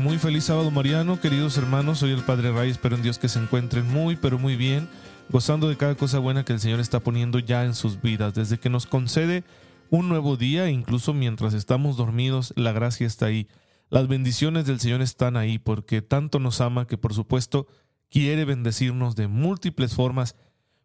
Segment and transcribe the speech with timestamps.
[0.00, 3.38] Muy feliz sábado mariano, queridos hermanos, soy el Padre Ray, espero en Dios que se
[3.38, 4.88] encuentren muy, pero muy bien,
[5.28, 8.58] gozando de cada cosa buena que el Señor está poniendo ya en sus vidas, desde
[8.58, 9.44] que nos concede
[9.90, 13.46] un nuevo día, incluso mientras estamos dormidos, la gracia está ahí.
[13.90, 17.66] Las bendiciones del Señor están ahí porque tanto nos ama que por supuesto
[18.08, 20.34] quiere bendecirnos de múltiples formas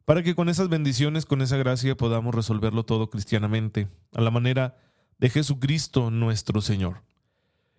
[0.03, 4.75] para que con esas bendiciones, con esa gracia podamos resolverlo todo cristianamente, a la manera
[5.20, 7.14] de Jesucristo nuestro Señor.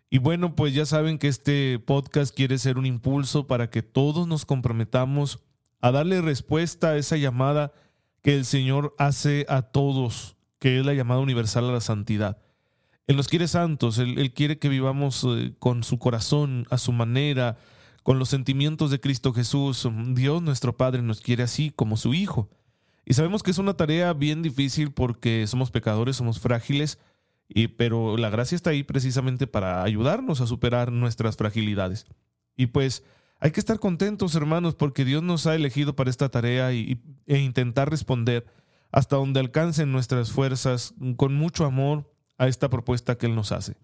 [0.09, 4.29] Y bueno, pues ya saben que este podcast quiere ser un impulso para que todos
[4.29, 5.41] nos comprometamos
[5.81, 7.73] a darle respuesta a esa llamada
[8.23, 12.39] que el Señor hace a todos, que es la llamada universal a la santidad.
[13.07, 17.57] Él nos quiere santos, Él, quiere que vivamos eh, con su corazón, a su manera,
[18.03, 19.89] con los sentimientos de Cristo Jesús.
[20.09, 22.49] Dios nuestro Padre nos quiere así como su Hijo.
[23.05, 26.99] Y sabemos que es una tarea bien difícil porque somos pecadores, somos frágiles,
[27.49, 32.07] y, pero la gracia está ahí precisamente para ayudarnos a superar nuestras fragilidades.
[32.57, 33.05] Y pues
[33.39, 37.39] hay que estar contentos, hermanos, porque Dios nos ha elegido para esta tarea y, e
[37.39, 38.47] intentar responder
[38.91, 43.77] hasta donde alcancen nuestras fuerzas con mucho amor a esta propuesta que Él nos hace.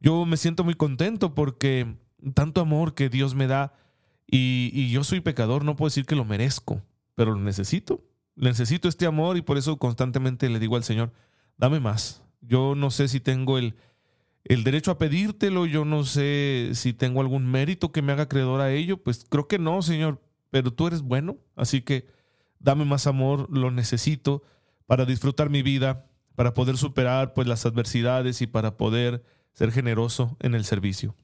[0.00, 1.96] Yo me siento muy contento porque
[2.34, 3.74] tanto amor que Dios me da
[4.26, 6.82] y, y yo soy pecador, no puedo decir que lo merezco,
[7.14, 8.02] pero lo necesito.
[8.36, 11.12] Necesito este amor y por eso constantemente le digo al Señor,
[11.56, 13.74] dame más, yo no sé si tengo el,
[14.44, 18.60] el derecho a pedírtelo, yo no sé si tengo algún mérito que me haga acreedor
[18.60, 22.06] a ello, pues creo que no, Señor, pero tú eres bueno, así que
[22.58, 24.42] dame más amor, lo necesito
[24.86, 30.36] para disfrutar mi vida, para poder superar pues las adversidades y para poder ser generoso
[30.40, 31.14] en el servicio.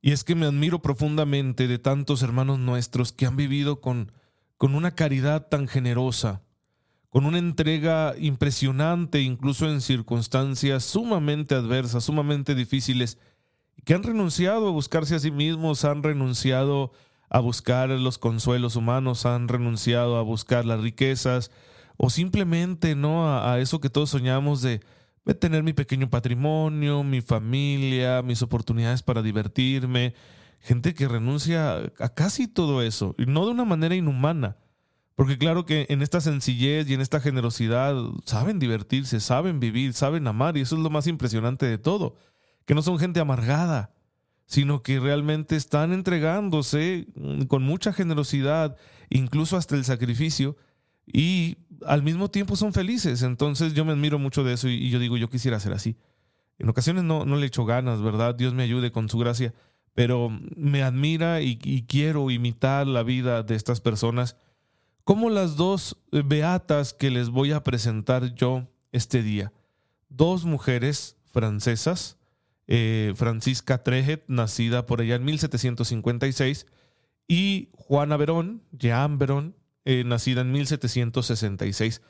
[0.00, 4.12] Y es que me admiro profundamente de tantos hermanos nuestros que han vivido con,
[4.56, 6.42] con una caridad tan generosa,
[7.10, 13.18] con una entrega impresionante, incluso en circunstancias sumamente adversas, sumamente difíciles,
[13.84, 16.92] que han renunciado a buscarse a sí mismos, han renunciado
[17.28, 21.50] a buscar los consuelos humanos, han renunciado a buscar las riquezas,
[21.96, 24.80] o simplemente no a, eso que todos soñamos de,
[25.38, 30.14] tener mi pequeño patrimonio, mi familia, mis oportunidades para divertirme.
[30.60, 34.56] Gente que renuncia a casi todo eso, y no de una manera inhumana,
[35.16, 37.94] porque claro que en esta sencillez y en esta generosidad
[38.24, 42.16] saben divertirse, saben vivir, saben amar y eso es lo más impresionante de todo,
[42.64, 43.92] que no son gente amargada,
[44.46, 47.06] sino que realmente están entregándose
[47.48, 48.76] con mucha generosidad,
[49.10, 50.56] incluso hasta el sacrificio,
[51.06, 53.22] y al mismo tiempo son felices.
[53.22, 55.96] Entonces yo me admiro mucho de eso y, yo digo, yo quisiera ser así.
[56.58, 58.34] En ocasiones no, no le echo ganas, ¿verdad?
[58.34, 59.54] Dios me ayude con su gracia,
[59.94, 64.36] pero me admira y quiero imitar la vida de estas personas
[65.10, 69.52] como las dos beatas que les voy a presentar yo este día.
[70.08, 72.16] Dos mujeres francesas,
[72.68, 76.64] eh, Francisca Trejet, nacida por allá en 1756,
[77.26, 82.02] y Juana Verón, Jean Verón, eh, nacida en 1766.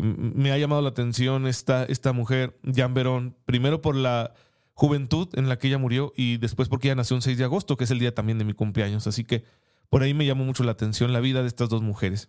[0.00, 4.34] Me ha llamado la atención esta, esta mujer, Jean Verón, primero por la
[4.74, 7.76] juventud en la que ella murió y después porque ella nació un 6 de agosto,
[7.76, 9.06] que es el día también de mi cumpleaños.
[9.06, 9.44] Así que
[9.88, 12.28] por ahí me llamó mucho la atención la vida de estas dos mujeres.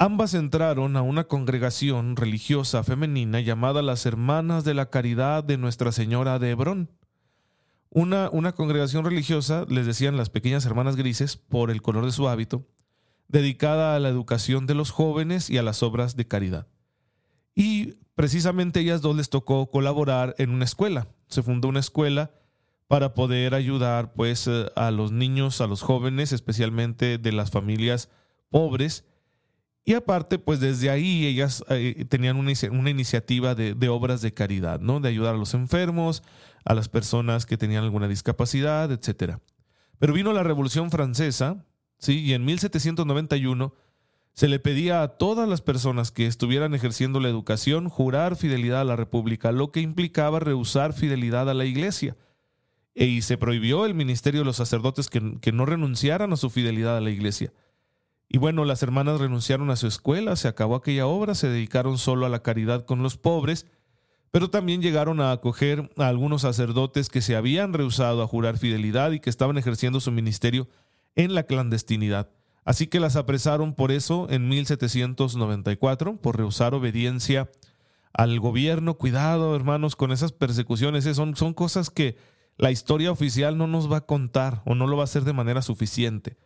[0.00, 5.90] Ambas entraron a una congregación religiosa femenina llamada las Hermanas de la Caridad de Nuestra
[5.90, 6.88] Señora de Hebrón.
[7.90, 12.28] Una, una congregación religiosa, les decían las pequeñas hermanas grises, por el color de su
[12.28, 12.64] hábito,
[13.26, 16.68] dedicada a la educación de los jóvenes y a las obras de caridad.
[17.56, 21.08] Y precisamente ellas dos les tocó colaborar en una escuela.
[21.26, 22.30] Se fundó una escuela
[22.86, 28.10] para poder ayudar pues eh, a los niños, a los jóvenes, especialmente de las familias
[28.48, 29.04] pobres,
[29.88, 34.34] y aparte, pues desde ahí ellas eh, tenían una, una iniciativa de, de, obras de
[34.34, 35.00] caridad, ¿no?
[35.00, 36.22] De ayudar a los enfermos,
[36.66, 39.38] a las personas que tenían alguna discapacidad, etc.
[39.98, 41.64] Pero vino la Revolución Francesa,
[41.96, 42.18] ¿sí?
[42.20, 43.74] Y en 1791
[44.34, 48.84] se le pedía a todas las personas que estuvieran ejerciendo la educación jurar fidelidad a
[48.84, 52.14] la República, lo que implicaba rehusar fidelidad a la Iglesia.
[52.94, 56.50] E, y se prohibió el ministerio de los sacerdotes que, que no renunciaran a su
[56.50, 57.54] fidelidad a la Iglesia.
[58.28, 62.26] Y bueno, las hermanas renunciaron a su escuela, se acabó aquella obra, se dedicaron solo
[62.26, 63.66] a la caridad con los pobres,
[64.30, 69.12] pero también llegaron a acoger a algunos sacerdotes que se habían rehusado a jurar fidelidad
[69.12, 70.68] y que estaban ejerciendo su ministerio
[71.16, 72.28] en la clandestinidad.
[72.64, 77.50] Así que las apresaron por eso en 1794, por rehusar obediencia
[78.12, 78.94] al gobierno.
[78.98, 81.06] Cuidado, hermanos, con esas persecuciones.
[81.06, 81.14] ¿eh?
[81.14, 82.18] Son, son cosas que
[82.58, 85.32] la historia oficial no nos va a contar o no lo va a hacer de
[85.32, 86.36] manera suficiente.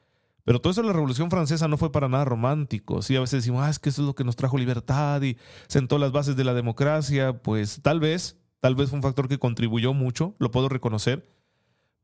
[0.44, 3.02] Pero todo eso de la Revolución Francesa no fue para nada romántico.
[3.02, 5.36] Sí, a veces decimos, ah, es que eso es lo que nos trajo libertad y
[5.68, 7.42] sentó las bases de la democracia.
[7.42, 11.28] Pues tal vez, tal vez fue un factor que contribuyó mucho, lo puedo reconocer,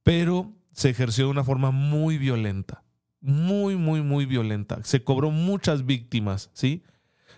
[0.05, 2.85] pero se ejerció de una forma muy violenta.
[3.20, 4.79] Muy, muy, muy violenta.
[4.85, 6.85] Se cobró muchas víctimas, ¿sí?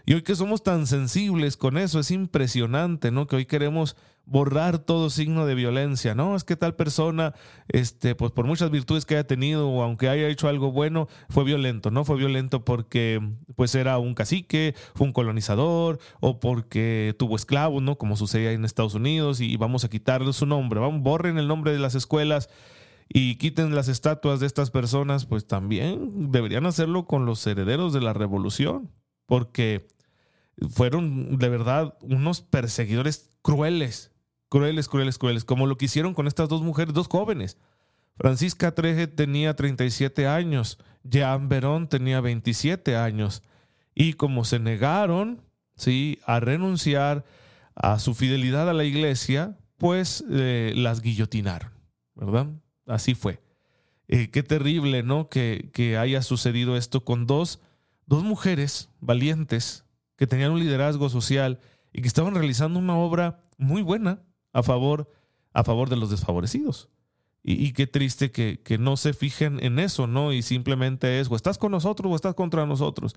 [0.06, 3.26] Y hoy que somos tan sensibles con eso, es impresionante, ¿no?
[3.26, 3.96] Que hoy queremos
[4.30, 6.36] borrar todo signo de violencia, ¿no?
[6.36, 7.34] Es que tal persona,
[7.68, 11.42] este, pues por muchas virtudes que haya tenido o aunque haya hecho algo bueno, fue
[11.42, 12.04] violento, ¿no?
[12.04, 13.20] Fue violento porque
[13.56, 17.98] pues era un cacique, fue un colonizador o porque tuvo esclavos, ¿no?
[17.98, 21.72] Como sucede en Estados Unidos y vamos a quitarle su nombre, vamos, borren el nombre
[21.72, 22.48] de las escuelas
[23.12, 28.00] y quiten las estatuas de estas personas, pues también deberían hacerlo con los herederos de
[28.00, 28.88] la revolución,
[29.30, 29.86] porque
[30.72, 34.10] fueron de verdad unos perseguidores crueles,
[34.48, 37.56] crueles, crueles, crueles, como lo que hicieron con estas dos mujeres, dos jóvenes.
[38.16, 43.44] Francisca Treje tenía 37 años, Jean Verón tenía 27 años,
[43.94, 45.42] y como se negaron
[45.76, 46.18] ¿sí?
[46.26, 47.24] a renunciar
[47.76, 51.70] a su fidelidad a la iglesia, pues eh, las guillotinaron,
[52.16, 52.48] ¿verdad?
[52.84, 53.40] Así fue.
[54.08, 55.28] Eh, qué terrible, ¿no?
[55.28, 57.60] Que, que haya sucedido esto con dos,
[58.10, 59.84] dos mujeres valientes
[60.16, 61.60] que tenían un liderazgo social
[61.92, 64.20] y que estaban realizando una obra muy buena,
[64.52, 65.08] a favor,
[65.52, 66.88] a favor de los desfavorecidos.
[67.42, 70.34] Y, qué triste que, que, no se fijen en eso, ¿no?
[70.34, 73.14] Y simplemente es o estás con nosotros o estás contra nosotros.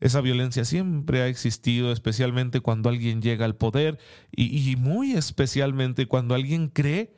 [0.00, 3.98] Esa violencia siempre ha existido, especialmente cuando alguien llega al poder
[4.34, 7.12] y, y muy especialmente cuando alguien cree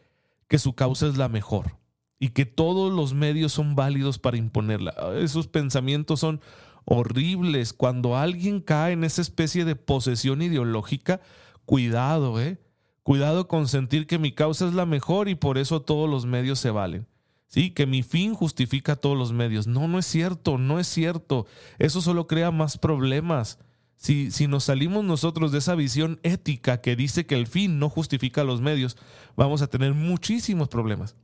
[0.48, 1.76] que su causa es la mejor
[2.18, 4.94] y que todos los medios son válidos para imponerla.
[5.20, 6.40] Esos pensamientos son
[6.84, 7.72] horribles.
[7.72, 11.20] Cuando alguien cae en esa especie de posesión ideológica,
[11.64, 12.58] cuidado, ¿eh?
[13.02, 16.58] Cuidado con sentir que mi causa es la mejor y por eso todos los medios
[16.58, 17.06] se valen.
[17.46, 19.66] Sí, que mi fin justifica todos los medios.
[19.66, 21.46] No, no es cierto, no es cierto.
[21.78, 23.58] Eso solo crea más problemas.
[23.96, 27.90] Si, si nos salimos nosotros de esa visión ética que dice que el fin no
[27.90, 28.96] justifica los medios,
[29.36, 31.16] vamos a tener muchísimos problemas.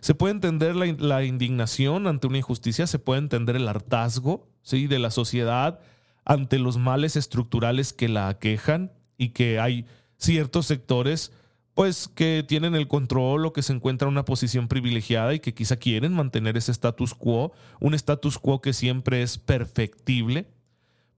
[0.00, 4.86] Se puede entender la, la indignación ante una injusticia, se puede entender el hartazgo ¿sí?
[4.86, 5.80] de la sociedad
[6.24, 9.86] ante los males estructurales que la aquejan y que hay
[10.16, 11.32] ciertos sectores
[11.74, 15.54] pues que tienen el control o que se encuentran en una posición privilegiada y que
[15.54, 20.46] quizá quieren mantener ese status quo, un status quo que siempre es perfectible,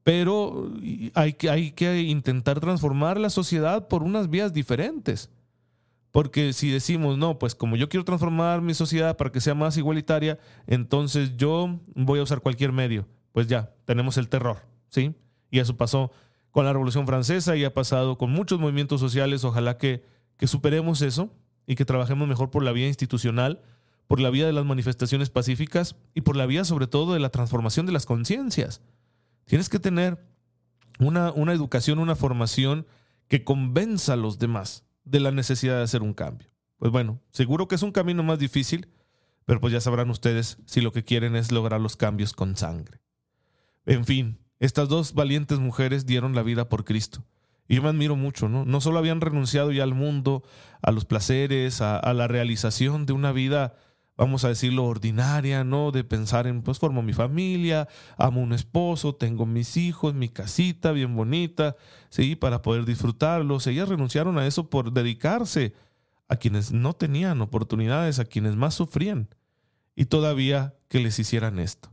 [0.04, 0.70] pero
[1.14, 5.30] hay que, hay que intentar transformar la sociedad por unas vías diferentes.
[6.12, 9.76] Porque si decimos, no, pues como yo quiero transformar mi sociedad para que sea más
[9.76, 10.38] igualitaria,
[10.68, 13.08] entonces yo voy a usar cualquier medio.
[13.34, 14.58] Pues ya, tenemos el terror,
[14.90, 15.12] ¿sí?
[15.50, 16.12] Y eso pasó
[16.52, 19.42] con la Revolución Francesa y ha pasado con muchos movimientos sociales.
[19.42, 20.04] Ojalá que,
[20.36, 21.34] que superemos eso
[21.66, 23.60] y que trabajemos mejor por la vía institucional,
[24.06, 27.30] por la vía de las manifestaciones pacíficas y por la vía sobre todo de la
[27.30, 28.82] transformación de las conciencias.
[29.46, 30.24] Tienes que tener
[31.00, 32.86] una, una educación, una formación
[33.26, 36.52] que convenza a los demás de la necesidad de hacer un cambio.
[36.76, 38.86] Pues bueno, seguro que es un camino más difícil,
[39.44, 43.03] pero pues ya sabrán ustedes si lo que quieren es lograr los cambios con sangre.
[43.86, 47.24] En fin, estas dos valientes mujeres dieron la vida por Cristo.
[47.68, 48.64] Y yo me admiro mucho, ¿no?
[48.64, 50.42] No solo habían renunciado ya al mundo,
[50.82, 53.74] a los placeres, a, la realización de una vida,
[54.16, 55.90] vamos a decirlo, ordinaria, ¿no?
[55.90, 57.88] De pensar en, pues formo mi familia,
[58.18, 61.76] amo un esposo, tengo mis hijos, mi casita bien bonita,
[62.10, 62.36] ¿sí?
[62.36, 63.66] Para poder disfrutarlos.
[63.66, 65.74] Ellas renunciaron a eso por dedicarse
[66.28, 69.28] a quienes no tenían oportunidades, a quienes más sufrían.
[69.96, 71.90] Y todavía que les hicieran esto.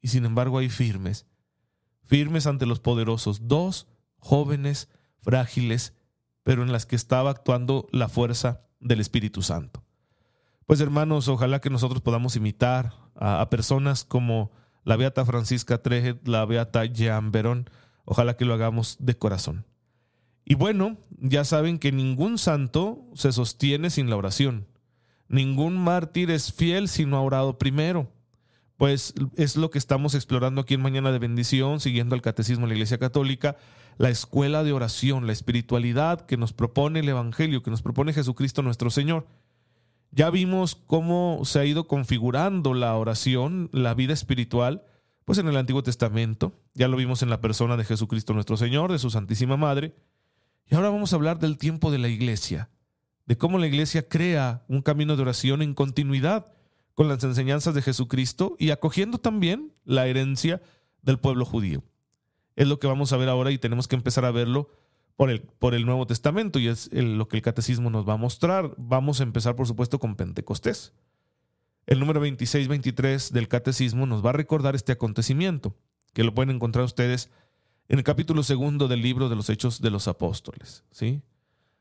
[0.00, 1.26] Y sin embargo hay firmes
[2.10, 3.86] firmes ante los poderosos, dos
[4.18, 4.88] jóvenes
[5.20, 5.94] frágiles,
[6.42, 9.84] pero en las que estaba actuando la fuerza del Espíritu Santo.
[10.66, 14.50] Pues hermanos, ojalá que nosotros podamos imitar a, personas como
[14.82, 17.70] la Beata Francisca Treje, la Beata Jean Verón,
[18.04, 19.64] ojalá que lo hagamos de corazón.
[20.44, 24.66] Y bueno, ya saben que ningún santo se sostiene sin la oración.
[25.28, 28.10] Ningún mártir es fiel si no ha orado primero
[28.80, 32.68] pues es lo que estamos explorando aquí en Mañana de Bendición, siguiendo el Catecismo de
[32.68, 33.58] la Iglesia Católica,
[33.98, 38.62] la escuela de oración, la espiritualidad que nos propone el Evangelio, que nos propone Jesucristo
[38.62, 39.26] nuestro Señor.
[40.12, 44.82] Ya vimos cómo se ha ido configurando la oración, la vida espiritual,
[45.26, 48.90] pues en el Antiguo Testamento, ya lo vimos en la persona de Jesucristo nuestro Señor,
[48.90, 49.94] de su Santísima Madre,
[50.64, 52.70] y ahora vamos a hablar del tiempo de la Iglesia,
[53.26, 56.54] de cómo la Iglesia crea un camino de oración en continuidad
[57.00, 60.60] con las enseñanzas de Jesucristo y acogiendo también la herencia
[61.00, 61.82] del pueblo judío.
[62.56, 64.68] Es lo que vamos a ver ahora y tenemos que empezar a verlo
[65.16, 68.18] por el, por el Nuevo Testamento y es lo que el catecismo nos va a
[68.18, 68.74] mostrar.
[68.76, 70.92] Vamos a empezar, por supuesto, con Pentecostés.
[71.86, 75.74] El número 26-23 del catecismo nos va a recordar este acontecimiento,
[76.12, 77.30] que lo pueden encontrar ustedes
[77.88, 80.84] en el capítulo segundo del libro de los Hechos de los Apóstoles.
[80.90, 81.22] ¿sí?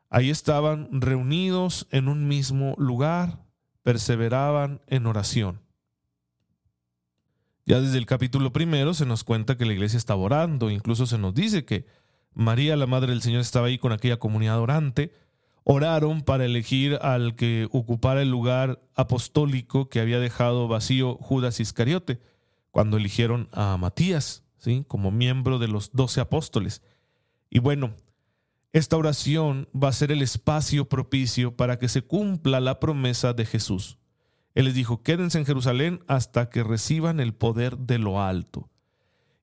[0.09, 3.48] Ahí estaban reunidos en un mismo lugar,
[3.83, 5.61] perseveraban en oración.
[7.65, 11.17] Ya desde el capítulo primero se nos cuenta que la iglesia estaba orando, incluso se
[11.17, 11.85] nos dice que
[12.33, 15.13] María, la Madre del Señor, estaba ahí con aquella comunidad orante.
[15.63, 22.19] Oraron para elegir al que ocupara el lugar apostólico que había dejado vacío Judas Iscariote,
[22.71, 24.83] cuando eligieron a Matías, ¿sí?
[24.87, 26.81] como miembro de los doce apóstoles.
[27.49, 27.93] Y bueno,
[28.71, 33.45] esta oración va a ser el espacio propicio para que se cumpla la promesa de
[33.45, 33.97] Jesús.
[34.53, 38.69] Él les dijo, quédense en Jerusalén hasta que reciban el poder de lo alto.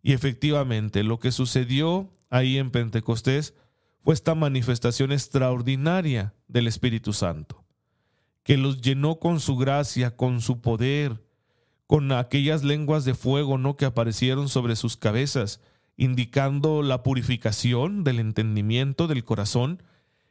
[0.02, 3.54] Y efectivamente, lo que sucedió ahí en Pentecostés
[4.04, 7.64] fue esta manifestación extraordinaria del Espíritu Santo,
[8.44, 11.24] que los llenó con su gracia, con su poder,
[11.88, 13.76] con aquellas lenguas de fuego ¿no?
[13.76, 15.60] que aparecieron sobre sus cabezas,
[15.96, 19.82] indicando la purificación del entendimiento del corazón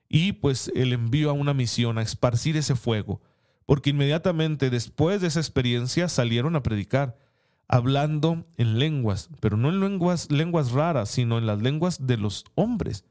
[0.08, 3.22] y pues el envío a una misión, a esparcir ese fuego,
[3.66, 7.18] porque inmediatamente después de esa experiencia salieron a predicar,
[7.68, 12.46] hablando en lenguas, pero no en lenguas, lenguas raras, sino en las lenguas de los
[12.54, 13.06] hombres,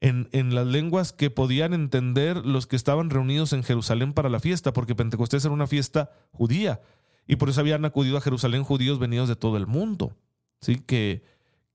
[0.00, 4.40] en, en las lenguas que podían entender los que estaban reunidos en Jerusalén para la
[4.40, 6.80] fiesta, porque Pentecostés era una fiesta judía,
[7.26, 10.16] y por eso habían acudido a Jerusalén judíos venidos de todo el mundo,
[10.60, 10.76] ¿sí?
[10.76, 11.22] que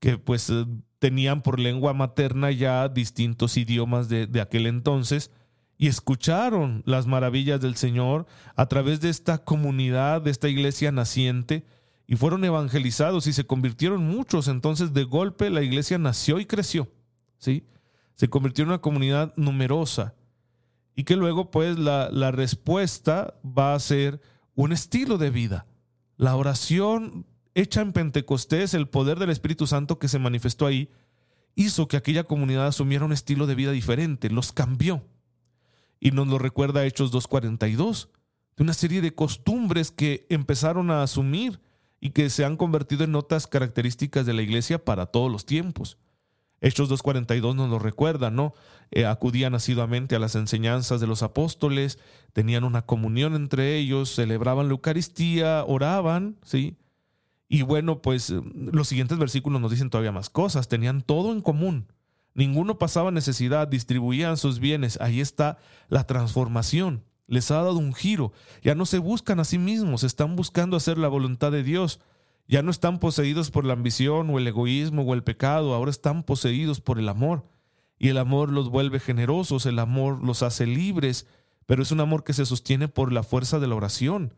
[0.00, 0.66] que pues eh,
[0.98, 5.30] tenían por lengua materna ya distintos idiomas de, de aquel entonces
[5.80, 11.64] y escucharon las maravillas del Señor a través de esta comunidad, de esta iglesia naciente,
[12.06, 14.48] y fueron evangelizados y se convirtieron muchos.
[14.48, 16.92] Entonces, de golpe, la iglesia nació y creció,
[17.38, 17.64] ¿sí?
[18.14, 20.14] Se convirtió en una comunidad numerosa.
[20.94, 24.20] Y que luego, pues, la, la respuesta va a ser
[24.54, 25.66] un estilo de vida.
[26.18, 30.90] La oración hecha en Pentecostés, el poder del Espíritu Santo que se manifestó ahí,
[31.54, 35.04] hizo que aquella comunidad asumiera un estilo de vida diferente, los cambió.
[35.98, 38.08] Y nos lo recuerda Hechos 2.42,
[38.56, 41.60] de una serie de costumbres que empezaron a asumir
[42.00, 45.98] y que se han convertido en notas características de la iglesia para todos los tiempos.
[46.62, 48.54] Hechos 2.42 nos lo recuerda, ¿no?
[48.90, 51.98] Eh, acudían asiduamente a las enseñanzas de los apóstoles,
[52.32, 56.76] tenían una comunión entre ellos, celebraban la Eucaristía, oraban, ¿sí?
[57.52, 60.68] Y bueno, pues eh, los siguientes versículos nos dicen todavía más cosas.
[60.68, 61.88] Tenían todo en común.
[62.32, 65.00] Ninguno pasaba necesidad, distribuían sus bienes.
[65.00, 67.02] Ahí está la transformación.
[67.26, 68.32] Les ha dado un giro.
[68.62, 71.98] Ya no se buscan a sí mismos, están buscando hacer la voluntad de Dios.
[72.46, 76.22] Ya no están poseídos por la ambición o el egoísmo o el pecado, ahora están
[76.22, 77.48] poseídos por el amor.
[77.98, 81.26] Y el amor los vuelve generosos, el amor los hace libres,
[81.66, 84.34] pero es un amor que se sostiene por la fuerza de la oración.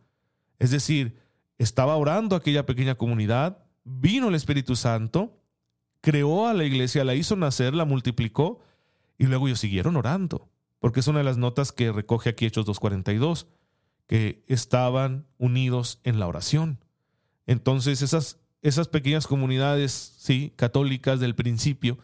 [0.59, 1.22] Es decir,
[1.63, 5.39] estaba orando aquella pequeña comunidad, vino el Espíritu Santo,
[6.01, 8.61] creó a la iglesia, la hizo nacer, la multiplicó
[9.17, 10.49] y luego ellos siguieron orando,
[10.81, 13.47] porque es una de las notas que recoge aquí Hechos 2.42,
[14.07, 16.79] que estaban unidos en la oración.
[17.47, 21.99] Entonces esas, esas pequeñas comunidades, sí, católicas del principio,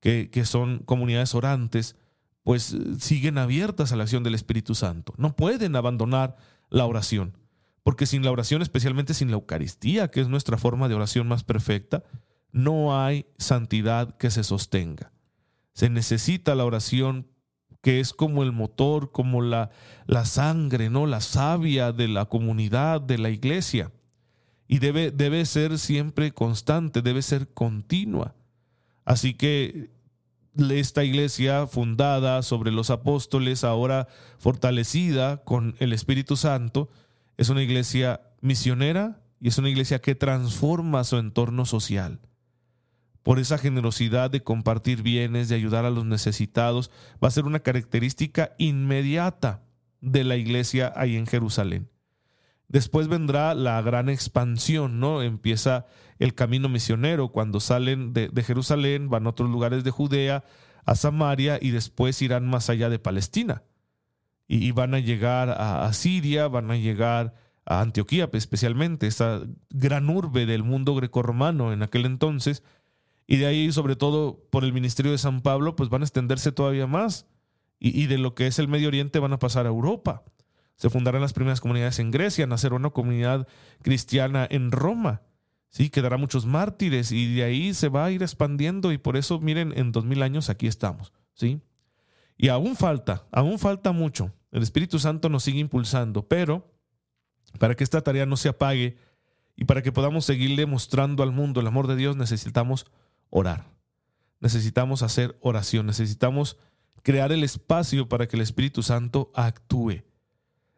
[0.00, 1.96] que, que son comunidades orantes,
[2.44, 5.14] pues siguen abiertas a la acción del Espíritu Santo.
[5.16, 6.36] No pueden abandonar
[6.70, 7.36] la oración.
[7.82, 11.42] Porque sin la oración, especialmente sin la Eucaristía, que es nuestra forma de oración más
[11.44, 12.04] perfecta,
[12.52, 15.12] no hay santidad que se sostenga.
[15.72, 17.26] Se necesita la oración
[17.80, 19.70] que es como el motor, como la,
[20.06, 21.06] la sangre, ¿no?
[21.06, 23.90] La savia de la comunidad, de la iglesia.
[24.68, 28.36] Y debe, debe ser siempre constante, debe ser continua.
[29.04, 29.90] Así que
[30.70, 34.06] esta iglesia fundada sobre los apóstoles, ahora
[34.38, 36.88] fortalecida con el Espíritu Santo,
[37.36, 42.20] es una iglesia misionera y es una iglesia que transforma su entorno social.
[43.22, 46.90] Por esa generosidad de compartir bienes, de ayudar a los necesitados,
[47.22, 49.62] va a ser una característica inmediata
[50.00, 51.88] de la iglesia ahí en Jerusalén.
[52.68, 55.22] Después vendrá la gran expansión, ¿no?
[55.22, 55.86] Empieza
[56.18, 57.28] el camino misionero.
[57.28, 60.44] Cuando salen de, Jerusalén, van a otros lugares de Judea,
[60.84, 63.62] a Samaria y después irán más allá de Palestina
[64.54, 69.40] y, van a llegar a, Siria, van a llegar a Antioquía especialmente, esa
[69.70, 72.62] gran urbe del mundo grecorromano en aquel entonces,
[73.26, 76.52] y de ahí sobre todo por el ministerio de San Pablo, pues van a extenderse
[76.52, 77.26] todavía más,
[77.78, 80.22] y, y de lo que es el Medio Oriente van a pasar a Europa.
[80.76, 83.48] Se fundarán las primeras comunidades en Grecia, nacerá una comunidad
[83.80, 85.22] cristiana en Roma.
[85.70, 89.40] Sí, quedará muchos mártires y de ahí se va a ir expandiendo y por eso,
[89.40, 91.14] miren, en dos mil años aquí estamos.
[91.32, 91.62] ¿sí?
[92.36, 94.32] Y aún falta, aún falta mucho.
[94.50, 96.72] El Espíritu Santo nos sigue impulsando, pero
[97.58, 98.96] para que esta tarea no se apague
[99.56, 102.86] y para que podamos seguirle mostrando al mundo el amor de Dios, necesitamos
[103.30, 103.70] orar.
[104.40, 106.56] Necesitamos hacer oración, necesitamos
[107.02, 110.02] crear el espacio para que el Espíritu Santo actúe.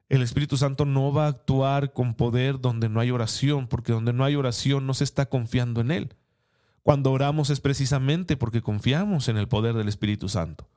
[0.09, 4.13] El Espíritu Santo no va a actuar con poder donde no hay oración, porque donde
[4.13, 6.15] no hay oración no se está confiando en Él.
[6.83, 10.69] Cuando oramos es precisamente porque confiamos en el poder del Espíritu Santo.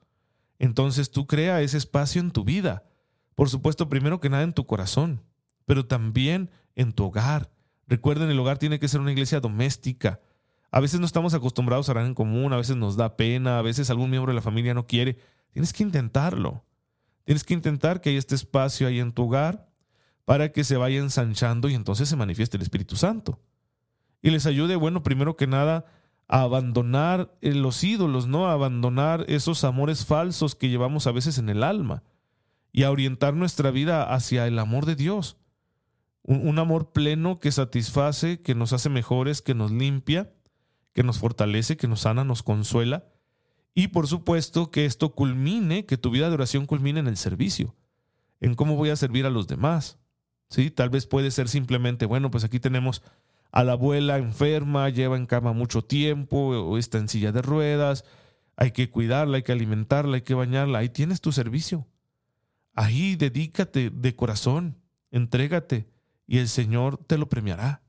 [0.59, 2.83] Entonces tú crea ese espacio en tu vida.
[3.35, 5.21] Por supuesto, primero que nada en tu corazón,
[5.65, 7.51] pero también en tu hogar.
[7.87, 10.19] Recuerden, el hogar tiene que ser una iglesia doméstica.
[10.71, 13.61] A veces no estamos acostumbrados a orar en común, a veces nos da pena, a
[13.61, 15.17] veces algún miembro de la familia no quiere.
[15.51, 16.63] Tienes que intentarlo.
[17.23, 19.69] Tienes que intentar que haya este espacio ahí en tu hogar
[20.25, 23.39] para que se vaya ensanchando y entonces se manifieste el Espíritu Santo.
[24.21, 25.85] Y les ayude, bueno, primero que nada,
[26.27, 28.47] a abandonar eh, los ídolos, ¿no?
[28.47, 32.03] A abandonar esos amores falsos que llevamos a veces en el alma
[32.71, 35.37] y a orientar nuestra vida hacia el amor de Dios.
[36.23, 40.33] Un, un amor pleno que satisface, que nos hace mejores, que nos limpia,
[40.93, 43.05] que nos fortalece, que nos sana, nos consuela
[43.77, 47.75] y por supuesto que esto culmine, que tu vida de oración culmine en el servicio,
[48.41, 49.99] en cómo voy a servir a los demás.
[50.49, 50.71] ¿Sí?
[50.71, 53.03] Tal vez puede ser simplemente, bueno, pues aquí tenemos
[53.51, 58.03] a la abuela enferma, lleva en cama mucho tiempo o está en silla de ruedas,
[58.55, 61.87] hay que cuidarla, hay que alimentarla, hay que bañarla, ahí tienes tu servicio.
[62.73, 64.77] Ahí dedícate de corazón,
[65.11, 65.89] entrégate
[66.27, 67.81] y el Señor te lo premiará.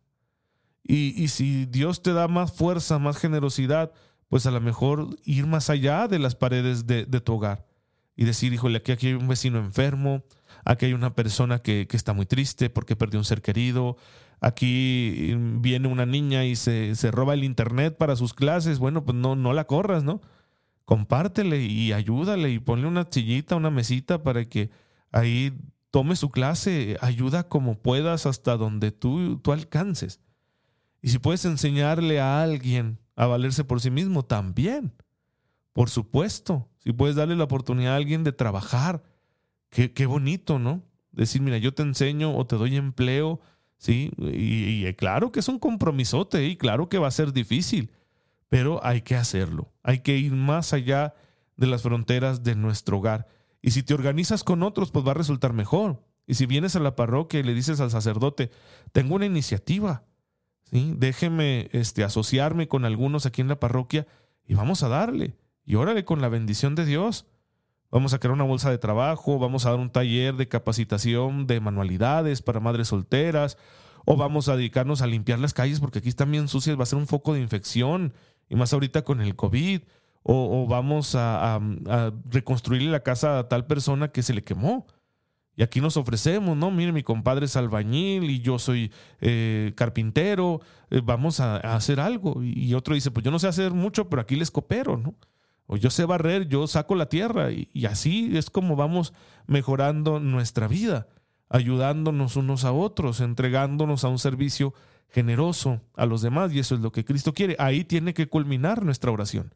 [0.83, 3.93] Y, y si Dios te da más fuerza, más generosidad,
[4.29, 7.67] pues a lo mejor ir más allá de las paredes de, tu hogar
[8.15, 10.25] y decir, híjole, aquí, aquí hay un vecino enfermo,
[10.65, 13.97] aquí hay una persona que, está muy triste porque perdió un ser querido,
[14.41, 19.17] aquí viene una niña y se, se, roba el internet para sus clases, bueno, pues
[19.17, 20.21] no, no la corras, ¿no?
[20.85, 24.71] Compártele y ayúdale y ponle una sillita, una mesita para que
[25.13, 25.53] ahí
[25.91, 30.21] tome su clase, ayuda como puedas hasta donde tú, tú alcances.
[31.03, 34.93] Y si puedes enseñarle a alguien a valerse por sí mismo también.
[35.73, 39.03] Por supuesto, si puedes darle la oportunidad a alguien de trabajar,
[39.71, 40.83] qué, qué bonito, ¿no?
[41.13, 43.41] Decir, mira, yo te enseño o te doy empleo,
[43.79, 44.11] ¿sí?
[44.19, 47.91] Y, claro que es un compromisote y claro que va a ser difícil,
[48.49, 49.73] pero hay que hacerlo.
[49.83, 51.15] Hay que ir más allá
[51.57, 53.27] de las fronteras de nuestro hogar.
[53.63, 56.03] Y si te organizas con otros, pues va a resultar mejor.
[56.27, 58.51] Y si vienes a la parroquia y le dices al sacerdote,
[58.93, 60.05] tengo una iniciativa,
[60.71, 64.07] Déjeme este, asociarme con algunos aquí en la parroquia
[64.45, 65.37] y vamos a darle.
[65.65, 67.27] Y órale con la bendición de Dios.
[67.91, 71.61] Vamos a crear una bolsa de trabajo, vamos a dar un taller de capacitación de
[71.61, 73.57] manualidades para madres solteras,
[74.05, 76.87] o vamos a dedicarnos a limpiar las calles porque aquí están bien sucias, va a
[76.87, 78.13] ser un foco de infección,
[78.49, 79.83] y más ahorita con el COVID,
[80.23, 84.87] o, vamos a, a reconstruirle la casa a tal persona que se le quemó.
[85.59, 86.71] Y aquí nos ofrecemos, ¿no?
[86.71, 92.45] Mire, mi compadre es albañil y yo soy eh, carpintero, eh, vamos a, hacer algo.
[92.45, 95.17] Y otro dice, pues yo no sé hacer mucho, pero aquí les coopero, ¿no?
[95.69, 97.53] O yo sé barrer, yo saco la tierra.
[97.53, 99.13] Y, y así es como vamos
[99.47, 101.07] mejorando nuestra vida,
[101.49, 104.75] ayudándonos unos a otros, entregándonos a un servicio
[105.09, 106.53] generoso a los demás.
[106.53, 107.55] Y eso es lo que Cristo quiere.
[107.61, 109.55] Ahí tiene que culminar nuestra oración.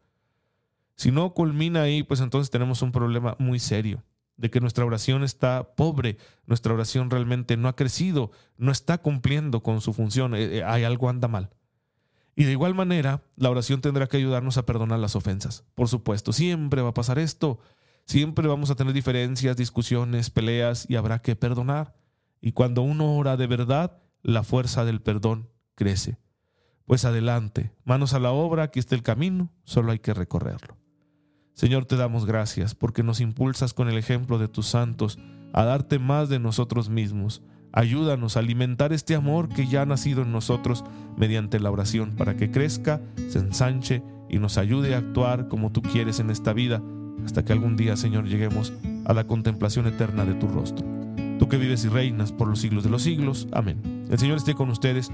[0.95, 4.03] Si no culmina ahí, pues entonces tenemos un problema muy serio
[4.37, 9.61] de que nuestra oración está pobre, nuestra oración realmente no ha crecido, no está cumpliendo
[9.61, 11.49] con su función, eh, eh, hay algo anda mal.
[12.35, 15.65] Y de igual manera, la oración tendrá que ayudarnos a perdonar las ofensas.
[15.75, 17.59] Por supuesto, siempre va a pasar esto,
[18.05, 21.95] siempre vamos a tener diferencias, discusiones, peleas y habrá que perdonar.
[22.41, 26.17] Y cuando uno ora de verdad, la fuerza del perdón crece.
[26.85, 30.77] Pues adelante, manos a la obra, aquí está el camino, solo hay que recorrerlo.
[31.53, 35.19] Señor, te damos gracias porque nos impulsas con el ejemplo de tus santos
[35.53, 37.43] a darte más de nosotros mismos.
[37.73, 40.85] Ayúdanos a alimentar este amor que ya ha nacido en nosotros
[41.17, 45.81] mediante la oración para que crezca, se ensanche y nos ayude a actuar como tú
[45.81, 46.81] quieres en esta vida
[47.25, 48.73] hasta que algún día, Señor, lleguemos
[49.05, 50.85] a la contemplación eterna de tu rostro.
[51.39, 53.47] Tú que vives y reinas por los siglos de los siglos.
[53.51, 54.05] Amén.
[54.09, 55.11] El Señor esté con ustedes.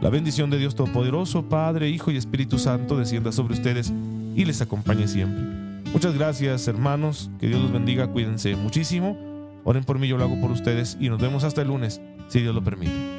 [0.00, 3.92] La bendición de Dios Todopoderoso, Padre, Hijo y Espíritu Santo descienda sobre ustedes
[4.34, 5.44] y les acompañe siempre.
[5.92, 9.16] Muchas gracias hermanos, que Dios los bendiga, cuídense muchísimo,
[9.64, 12.40] oren por mí, yo lo hago por ustedes y nos vemos hasta el lunes, si
[12.40, 13.17] Dios lo permite.